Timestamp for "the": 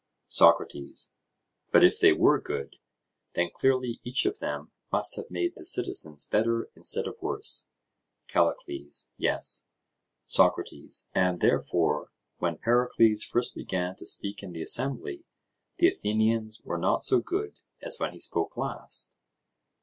5.55-5.63, 14.53-14.63, 15.77-15.89